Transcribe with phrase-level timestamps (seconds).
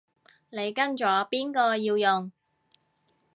[0.49, 2.31] 你跟咗邊個要用